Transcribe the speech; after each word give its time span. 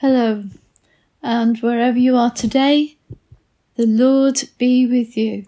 Hello, 0.00 0.44
and 1.22 1.58
wherever 1.58 1.98
you 1.98 2.16
are 2.16 2.30
today, 2.30 2.96
the 3.76 3.84
Lord 3.84 4.44
be 4.56 4.86
with 4.86 5.14
you. 5.14 5.44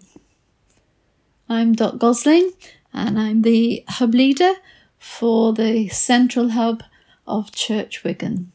I'm 1.49 1.73
Dot 1.73 1.97
Gosling, 1.97 2.51
and 2.93 3.19
I'm 3.19 3.41
the 3.41 3.83
hub 3.87 4.13
leader 4.13 4.53
for 4.99 5.53
the 5.53 5.87
central 5.87 6.49
hub 6.49 6.83
of 7.25 7.51
Church 7.51 8.03
Wigan. 8.03 8.51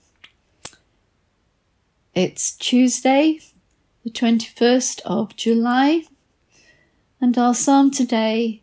It's 2.14 2.52
Tuesday, 2.52 3.40
the 4.04 4.10
21st 4.10 5.00
of 5.04 5.34
July, 5.34 6.04
and 7.20 7.36
our 7.36 7.54
psalm 7.54 7.90
today, 7.90 8.62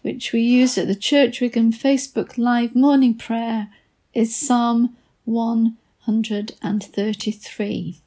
which 0.00 0.32
we 0.32 0.40
use 0.40 0.78
at 0.78 0.86
the 0.86 0.94
Church 0.94 1.42
Wigan 1.42 1.72
Facebook 1.72 2.38
Live 2.38 2.74
morning 2.74 3.18
prayer, 3.18 3.68
is 4.14 4.34
Psalm 4.34 4.96
1 5.26 5.76
133. 6.06 8.00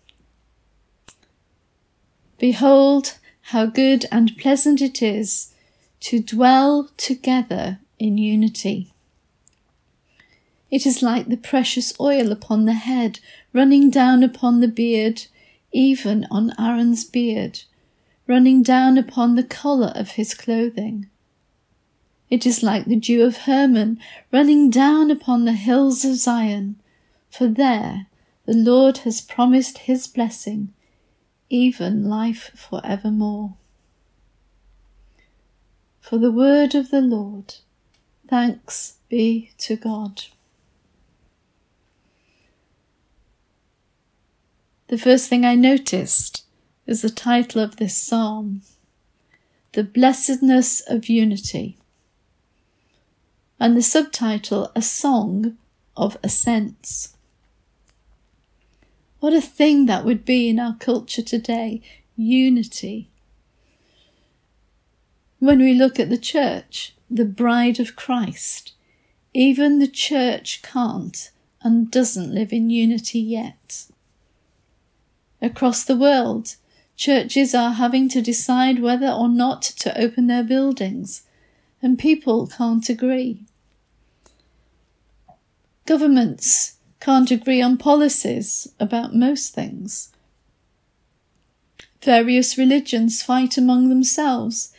Behold, 2.38 3.18
how 3.42 3.66
good 3.66 4.06
and 4.10 4.38
pleasant 4.38 4.82
it 4.82 5.02
is 5.02 5.54
to 6.00 6.22
dwell 6.22 6.90
together 6.96 7.80
in 7.98 8.18
unity. 8.18 8.94
It 10.72 10.86
is 10.86 11.04
like 11.04 11.28
the 11.28 11.36
precious 11.36 11.94
oil 12.00 12.32
upon 12.32 12.64
the 12.64 12.74
head, 12.74 13.20
running 13.52 13.90
down 13.90 14.24
upon 14.24 14.62
the 14.62 14.70
beard, 14.70 15.26
even 15.74 16.26
on 16.32 16.54
Aaron's 16.58 17.04
beard, 17.04 17.64
running 18.28 18.64
down 18.64 18.98
upon 18.98 19.36
the 19.36 19.44
collar 19.44 19.92
of 19.94 20.12
his 20.12 20.34
clothing. 20.34 21.10
It 22.30 22.46
is 22.46 22.64
like 22.64 22.86
the 22.86 22.96
dew 22.96 23.26
of 23.26 23.38
Hermon, 23.38 24.00
running 24.32 24.70
down 24.70 25.12
upon 25.12 25.44
the 25.44 25.54
hills 25.54 26.06
of 26.06 26.16
Zion 26.16 26.79
for 27.30 27.48
there 27.48 28.08
the 28.46 28.54
Lord 28.54 29.00
has 29.00 29.22
promised 29.22 29.80
his 29.80 30.08
blessing, 30.08 30.74
even 31.50 32.10
life 32.10 32.52
for 32.56 32.82
evermore. 32.84 33.56
For 36.00 36.18
the 36.18 36.32
word 36.32 36.74
of 36.74 36.90
the 36.90 37.02
Lord, 37.02 37.56
thanks 38.28 38.98
be 39.08 39.52
to 39.60 39.76
God. 39.76 40.24
The 44.88 44.98
first 44.98 45.30
thing 45.30 45.46
I 45.46 45.54
noticed 45.54 46.46
is 46.88 47.04
the 47.04 47.12
title 47.12 47.62
of 47.62 47.76
this 47.76 47.96
psalm, 47.96 48.64
The 49.74 49.84
Blessedness 49.84 50.82
of 50.82 51.08
Unity, 51.08 51.78
and 53.60 53.78
the 53.78 53.84
subtitle, 53.84 54.72
A 54.76 54.82
Song 54.82 55.60
of 55.96 56.18
Ascents. 56.24 57.16
What 59.20 59.34
a 59.34 59.42
thing 59.42 59.86
that 59.88 60.06
would 60.06 60.24
be 60.24 60.48
in 60.48 60.60
our 60.60 60.76
culture 60.76 61.22
today 61.22 61.82
unity. 62.16 63.10
When 65.40 65.60
we 65.60 65.74
look 65.74 66.00
at 66.00 66.10
the 66.10 66.18
church, 66.18 66.96
the 67.10 67.26
bride 67.26 67.80
of 67.80 67.96
Christ, 67.96 68.74
even 69.34 69.80
the 69.80 69.88
church 69.88 70.62
can't 70.62 71.32
and 71.62 71.92
doesn't 71.92 72.34
live 72.34 72.54
in 72.54 72.70
unity 72.70 73.20
yet. 73.20 73.86
Across 75.42 75.86
the 75.86 75.98
world, 75.98 76.56
churches 76.96 77.54
are 77.54 77.74
having 77.74 78.10
to 78.10 78.22
decide 78.22 78.80
whether 78.80 79.10
or 79.10 79.28
not 79.28 79.62
to 79.62 79.98
open 80.00 80.28
their 80.28 80.44
buildings, 80.44 81.24
and 81.82 82.00
people 82.00 82.48
can't 82.48 82.88
agree. 82.90 83.46
Governments 85.86 86.79
can't 87.00 87.32
agree 87.32 87.62
on 87.62 87.78
policies 87.78 88.68
about 88.80 89.16
most 89.16 89.54
things. 89.54 90.12
Various 92.02 92.58
religions 92.58 93.22
fight 93.22 93.58
among 93.58 93.90
themselves. 93.90 94.74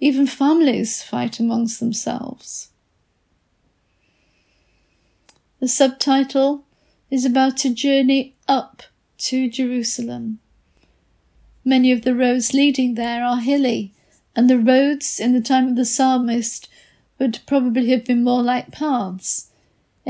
Even 0.00 0.26
families 0.26 1.02
fight 1.02 1.38
amongst 1.38 1.78
themselves. 1.78 2.70
The 5.60 5.68
subtitle 5.68 6.64
is 7.10 7.24
about 7.24 7.64
a 7.64 7.74
journey 7.74 8.34
up 8.48 8.82
to 9.18 9.50
Jerusalem. 9.50 10.38
Many 11.64 11.92
of 11.92 12.02
the 12.02 12.14
roads 12.14 12.54
leading 12.54 12.94
there 12.94 13.24
are 13.24 13.40
hilly, 13.40 13.92
and 14.34 14.48
the 14.48 14.58
roads 14.58 15.20
in 15.20 15.32
the 15.32 15.40
time 15.40 15.68
of 15.68 15.76
the 15.76 15.84
psalmist 15.84 16.68
would 17.18 17.40
probably 17.46 17.90
have 17.90 18.06
been 18.06 18.24
more 18.24 18.42
like 18.42 18.72
paths 18.72 19.49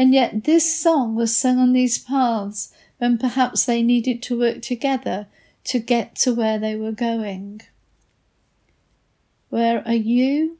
and 0.00 0.14
yet 0.14 0.44
this 0.44 0.80
song 0.80 1.14
was 1.14 1.36
sung 1.36 1.58
on 1.58 1.74
these 1.74 1.98
paths 1.98 2.72
when 2.96 3.18
perhaps 3.18 3.66
they 3.66 3.82
needed 3.82 4.22
to 4.22 4.38
work 4.38 4.62
together 4.62 5.26
to 5.62 5.78
get 5.78 6.14
to 6.16 6.34
where 6.34 6.58
they 6.58 6.74
were 6.74 6.90
going. 6.90 7.60
Where 9.50 9.86
are 9.86 9.92
you? 9.92 10.56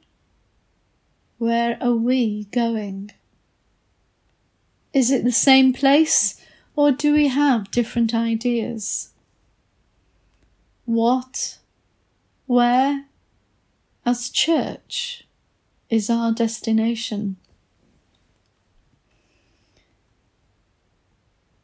Where 1.39 1.75
are 1.81 1.95
we 1.95 2.43
going? 2.51 3.09
Is 4.93 5.09
it 5.09 5.23
the 5.23 5.31
same 5.31 5.73
place 5.73 6.39
or 6.75 6.91
do 6.91 7.11
we 7.11 7.29
have 7.29 7.71
different 7.71 8.13
ideas? 8.13 9.09
What, 10.85 11.57
where, 12.45 13.05
as 14.05 14.29
church, 14.29 15.25
is 15.89 16.11
our 16.11 16.31
destination? 16.31 17.37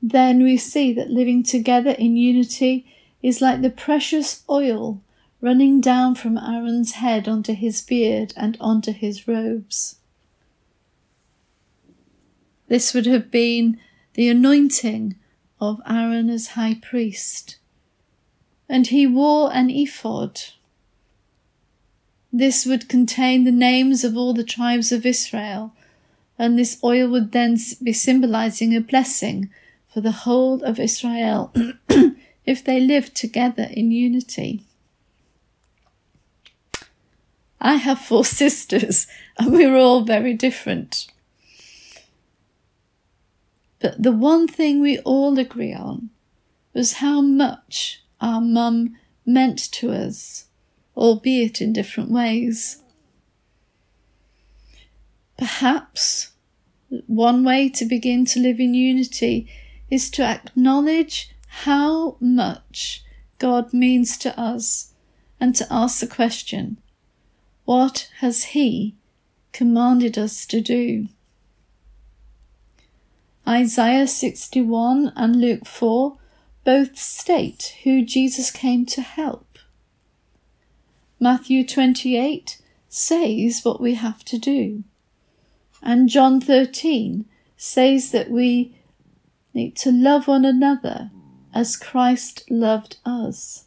Then 0.01 0.43
we 0.43 0.57
see 0.57 0.93
that 0.93 1.09
living 1.09 1.43
together 1.43 1.91
in 1.91 2.15
unity 2.15 2.85
is 3.21 3.41
like 3.41 3.61
the 3.61 3.69
precious 3.69 4.43
oil 4.49 5.01
running 5.41 5.81
down 5.81 6.15
from 6.15 6.37
Aaron's 6.37 6.93
head 6.93 7.27
onto 7.27 7.53
his 7.53 7.81
beard 7.81 8.33
and 8.35 8.57
onto 8.59 8.91
his 8.91 9.27
robes. 9.27 9.97
This 12.67 12.93
would 12.93 13.05
have 13.05 13.31
been 13.31 13.79
the 14.13 14.29
anointing 14.29 15.15
of 15.59 15.81
Aaron 15.87 16.29
as 16.29 16.49
high 16.49 16.75
priest. 16.81 17.57
And 18.67 18.87
he 18.87 19.07
wore 19.07 19.53
an 19.53 19.69
ephod. 19.69 20.41
This 22.33 22.65
would 22.65 22.89
contain 22.89 23.43
the 23.43 23.51
names 23.51 24.03
of 24.03 24.17
all 24.17 24.33
the 24.33 24.43
tribes 24.43 24.91
of 24.91 25.05
Israel, 25.05 25.73
and 26.37 26.59
this 26.59 26.77
oil 26.83 27.09
would 27.09 27.31
then 27.31 27.57
be 27.81 27.93
symbolizing 27.93 28.75
a 28.75 28.81
blessing 28.81 29.49
for 29.97 30.01
the 30.01 30.11
whole 30.11 30.63
of 30.63 30.79
Israel 30.79 31.51
if 32.45 32.63
they 32.63 32.79
lived 32.79 33.15
together 33.15 33.67
in 33.71 33.89
unity. 33.89 34.61
I 37.59 37.77
have 37.77 37.97
four 37.97 38.23
sisters 38.43 39.07
and 39.39 39.51
we're 39.51 39.75
all 39.75 40.03
very 40.03 40.35
different. 40.35 41.07
But 43.79 44.03
the 44.03 44.11
one 44.11 44.47
thing 44.47 44.81
we 44.81 44.99
all 44.99 45.39
agree 45.39 45.73
on 45.73 46.11
was 46.75 47.01
how 47.01 47.19
much 47.19 48.03
our 48.21 48.39
mum 48.39 48.97
meant 49.25 49.57
to 49.71 49.91
us, 49.91 50.45
albeit 50.95 51.59
in 51.59 51.73
different 51.73 52.11
ways. 52.11 52.83
Perhaps 55.39 56.33
one 57.07 57.43
way 57.43 57.67
to 57.69 57.83
begin 57.83 58.25
to 58.25 58.39
live 58.39 58.59
in 58.59 58.75
unity 58.75 59.49
is 59.89 60.09
to 60.11 60.23
acknowledge 60.23 61.35
how 61.47 62.17
much 62.19 63.03
God 63.39 63.73
means 63.73 64.17
to 64.19 64.37
us 64.39 64.93
and 65.39 65.55
to 65.55 65.67
ask 65.71 65.99
the 65.99 66.07
question, 66.07 66.77
what 67.65 68.09
has 68.19 68.45
He 68.45 68.95
commanded 69.51 70.17
us 70.17 70.45
to 70.47 70.61
do? 70.61 71.07
Isaiah 73.47 74.07
61 74.07 75.13
and 75.15 75.39
Luke 75.39 75.65
4 75.65 76.17
both 76.63 76.97
state 76.97 77.77
who 77.83 78.03
Jesus 78.03 78.51
came 78.51 78.85
to 78.88 79.01
help. 79.01 79.57
Matthew 81.19 81.65
28 81.65 82.62
says 82.89 83.62
what 83.63 83.79
we 83.79 83.95
have 83.95 84.25
to 84.25 84.38
do. 84.38 84.83
And 85.81 86.09
John 86.09 86.41
13 86.41 87.25
says 87.56 88.12
that 88.12 88.29
we 88.29 88.76
to 89.57 89.92
love 89.92 90.27
one 90.27 90.45
another 90.45 91.12
as 91.54 91.75
Christ 91.75 92.44
loved 92.50 92.98
us. 93.06 93.65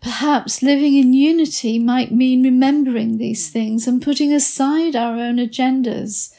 Perhaps 0.00 0.62
living 0.62 0.96
in 0.96 1.12
unity 1.12 1.78
might 1.78 2.10
mean 2.10 2.42
remembering 2.42 3.18
these 3.18 3.50
things 3.50 3.86
and 3.86 4.02
putting 4.02 4.32
aside 4.32 4.96
our 4.96 5.16
own 5.18 5.36
agendas 5.36 6.34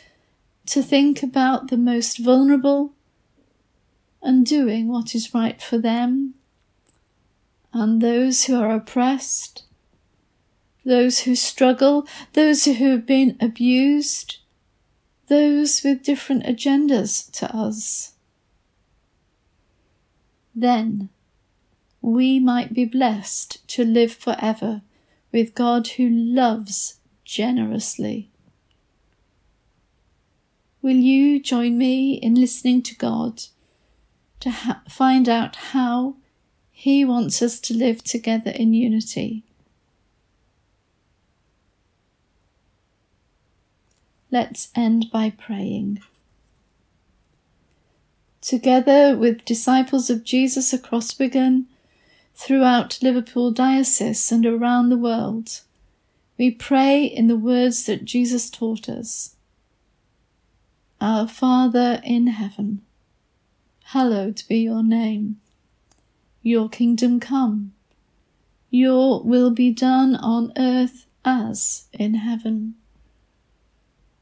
to 0.66 0.82
think 0.82 1.22
about 1.22 1.70
the 1.70 1.78
most 1.78 2.18
vulnerable 2.18 2.94
and 4.22 4.46
doing 4.46 4.88
what 4.88 5.16
is 5.16 5.34
right 5.34 5.62
for 5.62 5.78
them 5.78 6.34
and 7.74 8.02
those 8.02 8.46
who 8.46 8.60
are 8.60 8.72
oppressed, 8.72 9.64
those 10.84 11.20
who 11.22 11.36
struggle, 11.36 12.06
those 12.34 12.66
who 12.66 12.74
have 12.74 13.06
been 13.06 13.38
abused, 13.40 14.41
those 15.32 15.82
with 15.82 16.04
different 16.04 16.44
agendas 16.44 17.32
to 17.32 17.50
us. 17.56 18.16
Then 20.54 21.08
we 22.02 22.38
might 22.38 22.74
be 22.74 22.84
blessed 22.84 23.66
to 23.70 23.86
live 23.86 24.12
forever 24.12 24.82
with 25.32 25.56
God 25.56 25.88
who 25.96 26.10
loves 26.10 27.00
generously. 27.24 28.30
Will 30.82 30.98
you 30.98 31.42
join 31.42 31.78
me 31.78 32.16
in 32.16 32.36
listening 32.36 32.82
to 32.84 32.96
God 32.96 33.44
to 34.42 34.50
ha- 34.50 34.82
find 34.90 35.30
out 35.30 35.56
how 35.72 36.18
He 36.72 37.06
wants 37.06 37.42
us 37.42 37.62
to 37.62 37.74
live 37.74 38.04
together 38.04 38.52
in 38.52 38.74
unity? 38.74 39.46
Let's 44.32 44.70
end 44.74 45.12
by 45.12 45.30
praying. 45.30 46.02
Together 48.40 49.16
with 49.18 49.44
disciples 49.44 50.10
of 50.10 50.24
Jesus 50.24 50.72
across 50.72 51.20
Wigan, 51.20 51.68
throughout 52.34 52.98
Liverpool 53.02 53.52
Diocese 53.52 54.32
and 54.32 54.46
around 54.46 54.90
the 54.90 54.98
world, 54.98 55.62
we 56.38 56.50
pray 56.50 57.04
in 57.04 57.28
the 57.28 57.36
words 57.36 57.86
that 57.86 58.06
Jesus 58.06 58.50
taught 58.50 58.88
us. 58.88 59.36
Our 61.02 61.28
Father 61.28 62.02
in 62.04 62.28
heaven, 62.28 62.82
hallowed 63.86 64.44
be 64.48 64.60
your 64.60 64.82
name. 64.82 65.42
Your 66.42 66.70
kingdom 66.70 67.20
come. 67.20 67.74
Your 68.70 69.22
will 69.24 69.52
be 69.52 69.72
done 69.72 70.16
on 70.16 70.54
earth 70.58 71.06
as 71.26 71.86
in 71.92 72.16
heaven. 72.16 72.76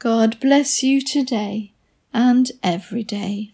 God 0.00 0.38
bless 0.38 0.84
you 0.84 1.00
today 1.00 1.72
and 2.14 2.52
every 2.62 3.02
day. 3.02 3.46